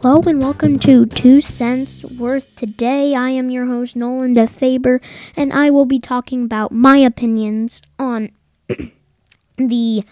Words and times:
Hello 0.00 0.20
and 0.26 0.40
welcome 0.40 0.78
to 0.80 1.06
Two 1.06 1.40
Cents 1.40 2.02
Worth. 2.04 2.56
Today 2.56 3.14
I 3.14 3.30
am 3.30 3.48
your 3.48 3.66
host 3.66 3.94
Nolan 3.94 4.34
DeFaber 4.34 5.00
and 5.36 5.52
I 5.52 5.70
will 5.70 5.84
be 5.84 6.00
talking 6.00 6.42
about 6.42 6.72
my 6.72 6.96
opinions 6.96 7.80
on 7.96 8.32
the 9.56 10.02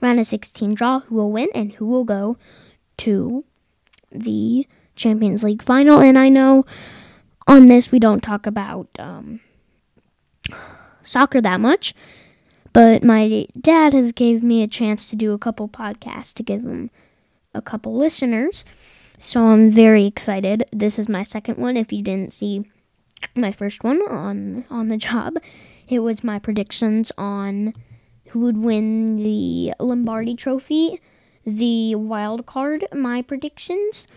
round 0.00 0.20
of 0.20 0.28
16 0.28 0.74
draw, 0.74 1.00
who 1.00 1.16
will 1.16 1.32
win 1.32 1.48
and 1.56 1.72
who 1.72 1.86
will 1.86 2.04
go 2.04 2.36
to 2.98 3.44
the 4.12 4.68
Champions 4.94 5.42
League 5.42 5.62
final. 5.62 6.00
And 6.00 6.16
I 6.16 6.28
know 6.28 6.64
on 7.48 7.66
this 7.66 7.90
we 7.90 7.98
don't 7.98 8.22
talk 8.22 8.46
about 8.46 8.86
um, 9.00 9.40
soccer 11.02 11.40
that 11.40 11.58
much, 11.58 11.94
but 12.72 13.02
my 13.02 13.48
dad 13.60 13.92
has 13.92 14.12
gave 14.12 14.44
me 14.44 14.62
a 14.62 14.68
chance 14.68 15.10
to 15.10 15.16
do 15.16 15.32
a 15.32 15.38
couple 15.38 15.68
podcasts 15.68 16.32
to 16.34 16.44
give 16.44 16.62
him 16.62 16.90
a 17.52 17.60
couple 17.60 17.96
listeners. 17.96 18.64
So 19.22 19.40
I'm 19.40 19.70
very 19.70 20.04
excited. 20.04 20.64
This 20.72 20.98
is 20.98 21.08
my 21.08 21.22
second 21.22 21.56
one. 21.56 21.76
If 21.76 21.92
you 21.92 22.02
didn't 22.02 22.32
see 22.32 22.64
my 23.36 23.52
first 23.52 23.84
one 23.84 24.02
on 24.02 24.64
on 24.68 24.88
the 24.88 24.96
job, 24.96 25.36
it 25.88 26.00
was 26.00 26.24
my 26.24 26.40
predictions 26.40 27.12
on 27.16 27.72
who 28.30 28.40
would 28.40 28.56
win 28.56 29.22
the 29.22 29.74
Lombardi 29.78 30.34
Trophy, 30.34 31.00
the 31.46 31.94
wild 31.94 32.46
card. 32.46 32.84
My 32.92 33.22
predictions. 33.22 34.08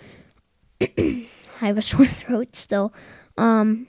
I 0.81 1.27
have 1.59 1.77
a 1.77 1.83
sore 1.83 2.05
throat 2.22 2.55
still. 2.55 2.91
Um, 3.38 3.88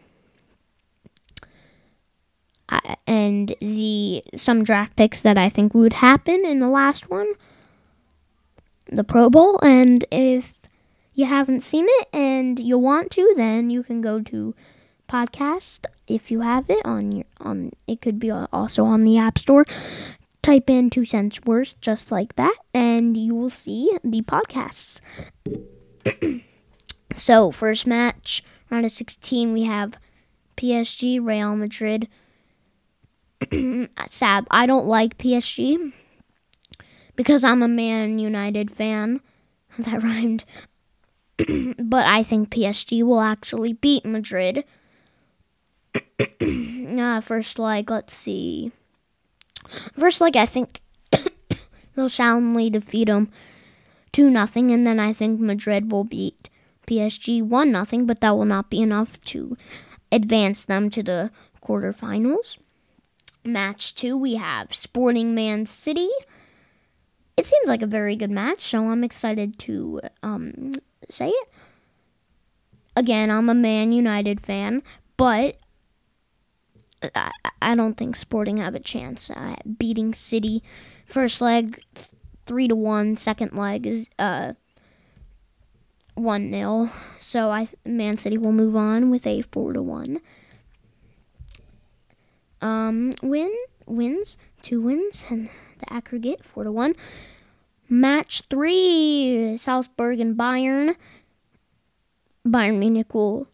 I, 2.68 2.96
and 3.06 3.54
the 3.62 4.22
some 4.36 4.64
draft 4.64 4.96
picks 4.96 5.22
that 5.22 5.38
I 5.38 5.48
think 5.48 5.72
would 5.72 5.94
happen 5.94 6.44
in 6.44 6.60
the 6.60 6.68
last 6.68 7.08
one, 7.08 7.32
the 8.92 9.02
Pro 9.02 9.30
Bowl. 9.30 9.58
And 9.62 10.04
if 10.10 10.56
you 11.16 11.24
haven't 11.24 11.60
seen 11.60 11.86
it 11.88 12.08
and 12.12 12.60
you 12.60 12.78
want 12.78 13.10
to, 13.12 13.32
then 13.36 13.70
you 13.70 13.82
can 13.82 14.02
go 14.02 14.20
to 14.20 14.54
podcast 15.08 15.86
if 16.06 16.30
you 16.30 16.42
have 16.42 16.68
it 16.68 16.84
on 16.84 17.10
your 17.10 17.24
on. 17.40 17.72
It 17.88 18.02
could 18.02 18.20
be 18.20 18.30
also 18.30 18.84
on 18.84 19.02
the 19.02 19.18
App 19.18 19.38
Store. 19.38 19.64
Type 20.42 20.68
in 20.70 20.90
two 20.90 21.04
cents 21.06 21.40
worth 21.44 21.80
just 21.80 22.12
like 22.12 22.36
that, 22.36 22.54
and 22.72 23.16
you 23.16 23.34
will 23.34 23.50
see 23.50 23.90
the 24.04 24.20
podcasts. 24.22 25.00
so 27.14 27.50
first 27.50 27.86
match, 27.86 28.44
round 28.70 28.84
of 28.84 28.92
sixteen, 28.92 29.54
we 29.54 29.64
have 29.64 29.98
PSG, 30.56 31.18
Real 31.24 31.56
Madrid. 31.56 32.08
Sad, 34.06 34.46
I 34.50 34.66
don't 34.66 34.86
like 34.86 35.18
PSG 35.18 35.92
because 37.16 37.42
I'm 37.42 37.62
a 37.62 37.68
Man 37.68 38.18
United 38.18 38.70
fan. 38.70 39.20
That 39.78 40.02
rhymed. 40.02 40.46
but 41.78 42.06
I 42.06 42.22
think 42.22 42.50
PSG 42.50 43.02
will 43.02 43.20
actually 43.20 43.74
beat 43.74 44.04
Madrid. 44.04 44.64
uh, 47.00 47.20
first 47.20 47.58
leg, 47.58 47.90
let's 47.90 48.14
see. 48.14 48.72
First 49.98 50.20
leg, 50.20 50.36
I 50.36 50.46
think 50.46 50.80
they'll 51.94 52.08
soundly 52.08 52.70
defeat 52.70 53.06
them 53.06 53.30
2 54.12 54.30
nothing, 54.30 54.70
and 54.70 54.86
then 54.86 54.98
I 54.98 55.12
think 55.12 55.40
Madrid 55.40 55.92
will 55.92 56.04
beat 56.04 56.48
PSG 56.86 57.42
1 57.42 57.70
nothing, 57.70 58.06
but 58.06 58.20
that 58.20 58.36
will 58.36 58.44
not 58.46 58.70
be 58.70 58.80
enough 58.80 59.20
to 59.26 59.56
advance 60.10 60.64
them 60.64 60.88
to 60.90 61.02
the 61.02 61.30
quarterfinals. 61.62 62.56
Match 63.44 63.94
2, 63.94 64.16
we 64.16 64.34
have 64.36 64.74
Sporting 64.74 65.34
Man 65.34 65.66
City. 65.66 66.08
It 67.36 67.46
seems 67.46 67.68
like 67.68 67.82
a 67.82 67.86
very 67.86 68.16
good 68.16 68.30
match, 68.30 68.62
so 68.62 68.88
I'm 68.88 69.04
excited 69.04 69.58
to 69.60 70.00
um, 70.22 70.74
say 71.08 71.28
it. 71.28 71.48
Again, 72.94 73.30
I'm 73.30 73.48
a 73.48 73.54
Man 73.54 73.92
United 73.92 74.40
fan, 74.40 74.82
but 75.16 75.58
I, 77.14 77.30
I 77.60 77.74
don't 77.74 77.94
think 77.94 78.16
Sporting 78.16 78.56
have 78.58 78.74
a 78.74 78.80
chance 78.80 79.28
uh, 79.30 79.56
beating 79.78 80.14
City. 80.14 80.62
First 81.06 81.40
leg, 81.40 81.82
three 82.46 82.68
to 82.68 82.76
one. 82.76 83.16
Second 83.16 83.52
leg 83.52 83.86
is 83.86 84.08
uh 84.18 84.54
one 86.14 86.50
0 86.50 86.90
So 87.20 87.50
I 87.50 87.68
Man 87.84 88.16
City 88.16 88.38
will 88.38 88.52
move 88.52 88.74
on 88.74 89.10
with 89.10 89.26
a 89.26 89.42
four 89.42 89.72
to 89.72 89.82
one. 89.82 90.20
Um, 92.62 93.14
win 93.22 93.54
wins 93.86 94.36
two 94.62 94.80
wins 94.80 95.24
and 95.28 95.48
the 95.78 95.92
aggregate 95.92 96.44
four 96.44 96.64
to 96.64 96.72
one. 96.72 96.96
Match 97.88 98.42
three, 98.50 99.56
Salzburg 99.58 100.20
and 100.20 100.36
Bayern. 100.36 100.96
Bayern 102.46 102.78
Munich 102.78 103.14
will 103.14 103.48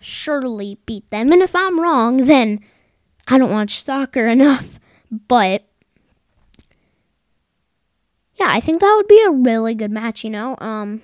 surely 0.00 0.78
beat 0.86 1.08
them. 1.10 1.32
And 1.32 1.42
if 1.42 1.54
I'm 1.54 1.80
wrong, 1.80 2.18
then 2.26 2.60
I 3.26 3.38
don't 3.38 3.52
watch 3.52 3.82
soccer 3.82 4.26
enough. 4.28 4.78
But 5.28 5.64
yeah, 8.34 8.48
I 8.48 8.60
think 8.60 8.80
that 8.80 8.94
would 8.96 9.08
be 9.08 9.22
a 9.22 9.30
really 9.30 9.74
good 9.74 9.90
match, 9.90 10.24
you 10.24 10.30
know. 10.30 10.56
Um 10.58 11.02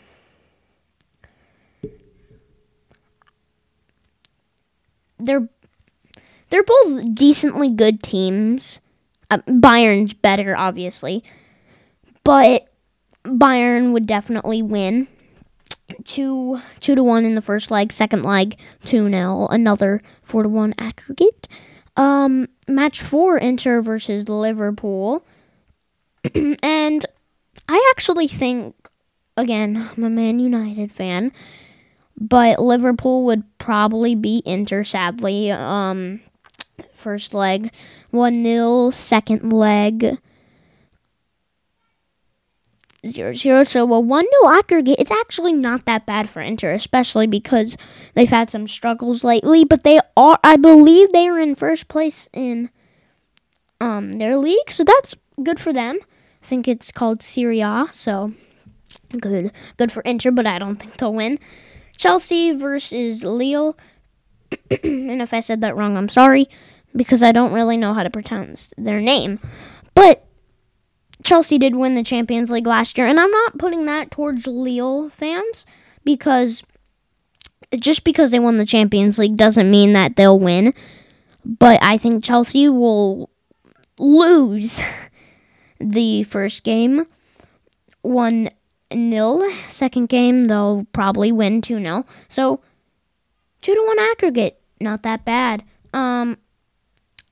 they're 5.19 5.49
they're 6.51 6.63
both 6.63 7.15
decently 7.15 7.71
good 7.71 8.03
teams. 8.03 8.81
Uh, 9.31 9.39
Bayern's 9.49 10.13
better, 10.13 10.55
obviously, 10.55 11.25
but 12.25 12.69
Bayern 13.25 13.93
would 13.93 14.07
definitely 14.07 14.63
win. 14.63 15.09
Two 16.05 16.61
two 16.81 16.95
to 16.95 17.03
one 17.03 17.25
in 17.25 17.35
the 17.35 17.43
first 17.43 17.71
leg, 17.71 17.93
second 17.93 18.23
leg 18.23 18.59
two 18.85 19.09
0 19.11 19.47
another 19.51 20.01
four 20.23 20.43
to 20.43 20.49
one 20.49 20.75
aggregate. 20.79 21.49
Um, 21.97 22.49
match 22.67 23.03
four, 23.03 23.37
Inter 23.37 23.83
versus 23.83 24.29
Liverpool, 24.29 25.23
and 26.63 27.05
I 27.69 27.93
actually 27.95 28.29
think, 28.29 28.75
again, 29.37 29.91
I'm 29.95 30.05
a 30.05 30.11
Man 30.11 30.39
United 30.39 30.91
fan, 30.91 31.33
but 32.19 32.59
Liverpool 32.59 33.27
would 33.27 33.45
probably 33.59 34.15
beat 34.15 34.47
Inter. 34.47 34.85
Sadly, 34.85 35.51
um, 35.51 36.21
first 36.95 37.35
leg 37.35 37.71
one 38.11 38.45
0 38.45 38.91
second 38.91 39.53
leg 39.53 40.19
zero 43.09 43.33
zero. 43.33 43.65
So 43.65 43.93
a 43.93 44.01
one 44.01 44.27
0 44.43 44.53
aggregate. 44.53 44.97
It's 44.99 45.11
actually 45.11 45.53
not 45.53 45.85
that 45.87 46.07
bad 46.07 46.29
for 46.29 46.41
Inter, 46.41 46.73
especially 46.73 47.27
because 47.27 47.77
they've 48.15 48.29
had 48.29 48.51
some 48.51 48.69
struggles 48.69 49.25
lately. 49.25 49.65
But 49.65 49.85
they 49.85 50.01
are, 50.17 50.39
I 50.45 50.57
believe, 50.57 51.13
they 51.13 51.29
are 51.29 51.39
in 51.39 51.55
first 51.55 51.89
place 51.89 52.29
in 52.33 52.71
um 53.81 54.13
their 54.13 54.37
league, 54.37 54.71
so 54.71 54.85
that's 54.85 55.15
good 55.43 55.61
for 55.61 55.73
them. 55.73 55.99
I 56.43 56.47
think 56.47 56.69
it's 56.69 56.91
called 56.91 57.23
Serie 57.23 57.61
A, 57.61 57.89
so 57.93 58.33
good 59.19 59.53
good 59.77 59.93
for 59.93 60.03
Inter, 60.03 60.31
but 60.31 60.47
I 60.47 60.59
don't 60.59 60.77
think 60.77 60.97
they'll 60.97 61.15
win. 61.15 61.39
Chelsea 61.97 62.53
versus 62.53 63.23
Lille. 63.25 63.77
and 64.83 65.23
if 65.23 65.33
I 65.33 65.41
said 65.41 65.61
that 65.61 65.77
wrong, 65.77 65.97
I'm 65.97 66.09
sorry 66.09 66.49
because 66.95 67.23
I 67.23 67.33
don't 67.33 67.53
really 67.53 67.77
know 67.77 67.95
how 67.95 68.03
to 68.03 68.11
pronounce 68.11 68.73
their 68.77 69.01
name. 69.01 69.39
But 69.95 70.27
Chelsea 71.25 71.59
did 71.59 71.75
win 71.75 71.95
the 71.95 72.03
Champions 72.03 72.51
League 72.51 72.67
last 72.67 72.99
year, 72.99 73.07
and 73.07 73.21
I'm 73.21 73.31
not 73.31 73.59
putting 73.59 73.87
that 73.87 74.11
towards 74.11 74.47
Lille 74.47 75.11
fans 75.11 75.65
because 76.05 76.63
just 77.79 78.05
because 78.05 78.31
they 78.31 78.39
won 78.39 78.59
the 78.59 78.67
Champions 78.67 79.19
League 79.19 79.37
doesn't 79.37 79.71
mean 79.71 79.93
that 79.93 80.17
they'll 80.17 80.39
win. 80.39 80.75
But 81.45 81.83
I 81.83 81.97
think 81.97 82.23
Chelsea 82.23 82.69
will 82.69 83.31
lose 83.99 84.81
the 85.81 86.25
first 86.25 86.65
game 86.65 87.07
1 88.03 88.49
0. 88.93 89.51
Second 89.69 90.09
game, 90.09 90.47
they'll 90.47 90.87
probably 90.93 91.33
win 91.33 91.63
2 91.63 91.79
0. 91.79 92.05
So, 92.29 92.61
2 93.63 93.75
to 93.75 93.81
1 93.81 93.99
aggregate. 93.99 94.59
Not 94.81 95.03
that 95.03 95.25
bad. 95.25 95.65
Um, 95.93 96.39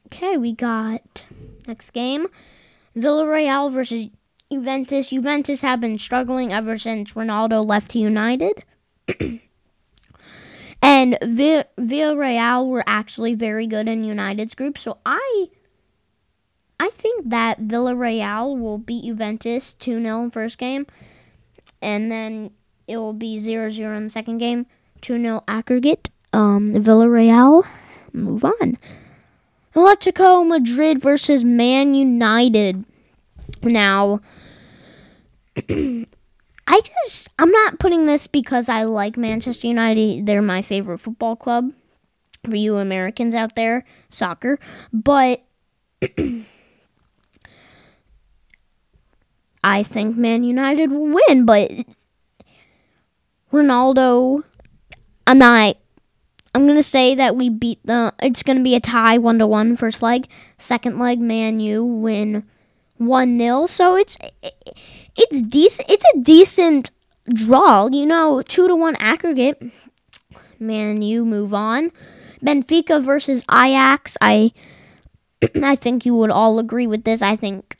okay, 0.06 0.36
we 0.36 0.52
got 0.52 1.24
next 1.66 1.90
game. 1.90 2.26
Villarreal 3.00 3.72
versus 3.72 4.08
Juventus. 4.50 5.10
Juventus 5.10 5.60
have 5.62 5.80
been 5.80 5.98
struggling 5.98 6.52
ever 6.52 6.76
since 6.76 7.12
Ronaldo 7.12 7.64
left 7.64 7.94
United. 7.94 8.64
and 10.82 11.18
Villarreal 11.22 12.68
were 12.68 12.84
actually 12.86 13.34
very 13.34 13.66
good 13.66 13.88
in 13.88 14.04
United's 14.04 14.54
group. 14.54 14.78
So 14.78 14.98
I 15.06 15.48
I 16.78 16.90
think 16.90 17.28
that 17.28 17.60
Villarreal 17.60 18.58
will 18.58 18.78
beat 18.78 19.04
Juventus 19.04 19.74
2-0 19.78 20.24
in 20.24 20.30
first 20.30 20.58
game 20.58 20.86
and 21.82 22.10
then 22.10 22.50
it 22.86 22.96
will 22.96 23.12
be 23.12 23.38
0-0 23.38 23.96
in 23.96 24.04
the 24.04 24.10
second 24.10 24.38
game, 24.38 24.66
2-0 25.02 25.42
aggregate. 25.46 26.10
Um 26.32 26.70
Villarreal 26.70 27.66
move 28.12 28.44
on. 28.44 28.78
Atletico 29.74 30.46
Madrid 30.46 31.00
versus 31.00 31.44
Man 31.44 31.94
United. 31.94 32.84
Now, 33.62 34.20
I 35.68 36.06
just 36.68 37.28
I'm 37.38 37.50
not 37.50 37.78
putting 37.78 38.06
this 38.06 38.26
because 38.26 38.68
I 38.68 38.84
like 38.84 39.16
Manchester 39.16 39.66
United. 39.66 40.26
They're 40.26 40.42
my 40.42 40.62
favorite 40.62 40.98
football 40.98 41.36
club. 41.36 41.72
For 42.44 42.56
you 42.56 42.76
Americans 42.76 43.34
out 43.34 43.54
there, 43.54 43.84
soccer, 44.08 44.58
but 44.94 45.44
I 49.62 49.82
think 49.82 50.16
Man 50.16 50.42
United 50.42 50.90
will 50.90 51.20
win, 51.28 51.44
but 51.44 51.70
Ronaldo 53.52 54.42
I'm 55.26 55.36
not 55.38 55.76
I'm 56.54 56.66
gonna 56.66 56.82
say 56.82 57.14
that 57.14 57.36
we 57.36 57.50
beat 57.50 57.78
the. 57.84 58.12
It's 58.22 58.42
gonna 58.42 58.62
be 58.62 58.74
a 58.74 58.80
tie, 58.80 59.18
one 59.18 59.38
to 59.38 59.46
one, 59.46 59.76
first 59.76 60.02
leg. 60.02 60.26
Second 60.58 60.98
leg, 60.98 61.20
Man 61.20 61.60
U 61.60 61.84
win 61.84 62.44
one 63.00 63.38
0 63.38 63.66
So 63.66 63.96
it's 63.96 64.16
it's 65.16 65.42
decent. 65.42 65.90
It's 65.90 66.04
a 66.14 66.20
decent 66.20 66.90
draw. 67.32 67.88
You 67.88 68.06
know, 68.06 68.42
two 68.42 68.68
to 68.68 68.76
one 68.76 68.96
aggregate. 68.96 69.62
Man 70.58 71.02
U 71.02 71.24
move 71.24 71.54
on. 71.54 71.90
Benfica 72.44 73.02
versus 73.02 73.42
Ajax. 73.50 74.16
I 74.20 74.52
I 75.62 75.76
think 75.76 76.04
you 76.04 76.14
would 76.14 76.30
all 76.30 76.58
agree 76.58 76.86
with 76.86 77.04
this. 77.04 77.22
I 77.22 77.36
think 77.36 77.78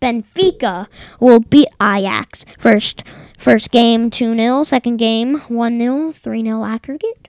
Benfica 0.00 0.88
will 1.20 1.40
beat 1.40 1.68
Ajax 1.80 2.44
first 2.58 3.04
first 3.38 3.70
game 3.70 4.10
2-0, 4.10 4.66
second 4.66 4.98
game 4.98 5.40
1-0, 5.40 6.12
3-0 6.12 6.68
aggregate. 6.68 7.28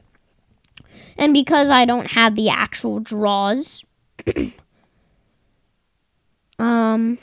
And 1.18 1.34
because 1.34 1.70
I 1.70 1.86
don't 1.86 2.12
have 2.12 2.36
the 2.36 2.50
actual 2.50 3.00
draws, 3.00 3.84
um, 6.64 7.18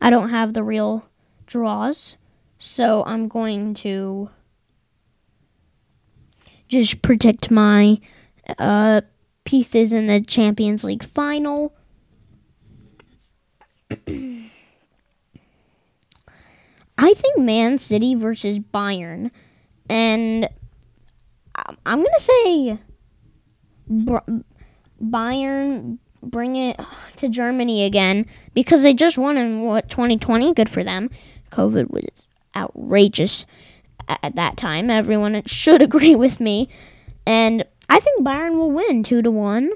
I 0.00 0.08
don't 0.08 0.30
have 0.30 0.54
the 0.54 0.62
real 0.62 1.06
draws. 1.46 2.16
So 2.58 3.04
I'm 3.06 3.28
going 3.28 3.74
to 3.74 4.30
just 6.68 7.02
predict 7.02 7.50
my 7.50 8.00
uh, 8.58 9.02
pieces 9.44 9.92
in 9.92 10.06
the 10.06 10.22
Champions 10.22 10.84
League 10.84 11.04
final. 11.04 11.74
I 17.00 17.14
think 17.14 17.38
Man 17.38 17.76
City 17.76 18.14
versus 18.14 18.58
Bayern. 18.58 19.30
And 19.90 20.48
I'm 21.84 22.02
gonna 22.02 22.18
say 22.18 22.78
Bayern 25.00 25.98
bring 26.22 26.56
it 26.56 26.78
to 27.16 27.28
Germany 27.28 27.84
again 27.84 28.26
because 28.54 28.82
they 28.82 28.94
just 28.94 29.18
won 29.18 29.36
in 29.36 29.62
what 29.62 29.88
2020. 29.88 30.54
Good 30.54 30.70
for 30.70 30.84
them. 30.84 31.10
COVID 31.52 31.90
was 31.90 32.26
outrageous 32.56 33.46
at 34.08 34.34
that 34.36 34.56
time. 34.56 34.90
Everyone 34.90 35.42
should 35.46 35.82
agree 35.88 36.14
with 36.14 36.40
me, 36.40 36.68
and 37.26 37.64
I 37.88 38.00
think 38.00 38.24
Bayern 38.26 38.56
will 38.56 38.70
win 38.70 39.02
two 39.02 39.22
to 39.22 39.30
one. 39.30 39.70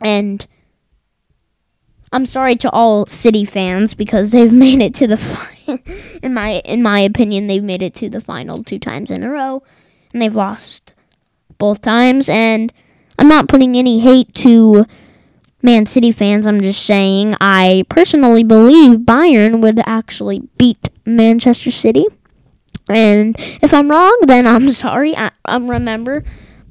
And 0.00 0.46
I'm 2.12 2.26
sorry 2.26 2.56
to 2.56 2.70
all 2.70 3.06
City 3.06 3.44
fans 3.44 3.94
because 3.94 4.30
they've 4.32 4.52
made 4.66 4.80
it 4.80 4.94
to 4.96 5.06
the 5.06 5.50
in 6.22 6.34
my 6.34 6.60
in 6.64 6.82
my 6.82 7.00
opinion 7.00 7.46
they've 7.46 7.62
made 7.62 7.82
it 7.82 7.94
to 7.96 8.08
the 8.08 8.20
final 8.20 8.62
two 8.62 8.78
times 8.78 9.10
in 9.10 9.22
a 9.22 9.30
row 9.30 9.62
and 10.12 10.22
they've 10.22 10.34
lost 10.34 10.94
both 11.58 11.82
times. 11.82 12.28
And 12.28 12.72
I'm 13.18 13.28
not 13.28 13.48
putting 13.48 13.76
any 13.76 14.00
hate 14.00 14.32
to 14.36 14.86
Man 15.64 15.86
City 15.86 16.12
fans. 16.12 16.46
I'm 16.46 16.60
just 16.60 16.84
saying 16.84 17.34
I 17.40 17.84
personally 17.88 18.44
believe 18.44 19.00
Bayern 19.00 19.60
would 19.60 19.80
actually 19.86 20.42
beat 20.58 20.90
Manchester 21.04 21.70
City. 21.70 22.06
And 22.88 23.34
if 23.38 23.74
I'm 23.74 23.90
wrong, 23.90 24.16
then 24.26 24.46
I'm 24.46 24.70
sorry. 24.84 25.16
I, 25.16 25.30
I 25.44 25.56
remember 25.56 26.22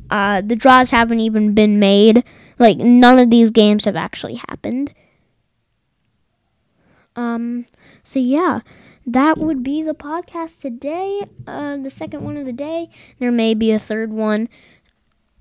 uh, 0.09 0.41
the 0.41 0.55
draws 0.55 0.91
haven't 0.91 1.19
even 1.19 1.53
been 1.53 1.79
made. 1.79 2.23
Like 2.59 2.77
none 2.77 3.19
of 3.19 3.29
these 3.29 3.51
games 3.51 3.85
have 3.85 3.95
actually 3.95 4.35
happened. 4.35 4.93
Um. 7.15 7.65
So 8.03 8.19
yeah 8.19 8.61
that 9.05 9.37
would 9.37 9.63
be 9.63 9.81
the 9.81 9.93
podcast 9.93 10.61
today. 10.61 11.21
Uh, 11.45 11.77
the 11.77 11.89
second 11.89 12.23
one 12.23 12.37
of 12.37 12.45
the 12.45 12.53
day. 12.53 12.89
There 13.19 13.31
may 13.31 13.53
be 13.53 13.71
a 13.71 13.79
third 13.79 14.11
one. 14.11 14.49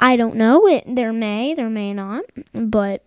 I 0.01 0.17
don't 0.17 0.37
know. 0.37 0.67
It 0.67 0.85
there 0.87 1.13
may, 1.13 1.55
there 1.55 1.71
may 1.71 1.95
not. 1.95 2.25
But 2.53 3.05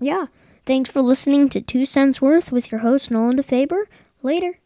yeah. 0.00 0.26
Thanks 0.66 0.90
for 0.90 1.02
listening 1.02 1.48
to 1.50 1.60
Two 1.60 1.84
Cents 1.84 2.20
Worth 2.20 2.52
with 2.52 2.70
your 2.70 2.80
host 2.80 3.10
Nolan 3.10 3.36
DeFaber. 3.36 3.84
Later. 4.22 4.59